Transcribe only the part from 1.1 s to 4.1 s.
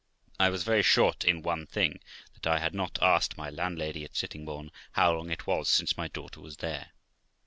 in one thing, that I had not asked my landlady